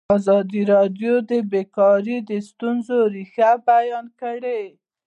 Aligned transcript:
ازادي 0.17 0.61
راډیو 0.73 1.13
د 1.31 1.31
بیکاري 1.51 2.17
د 2.29 2.31
ستونزو 2.49 2.97
رېښه 3.13 3.51
بیان 3.69 4.05
کړې. 4.21 4.61